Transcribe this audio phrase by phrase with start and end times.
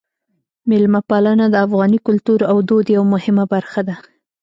[0.69, 3.95] میلمه پالنه د افغاني کلتور او دود یوه مهمه برخه ده.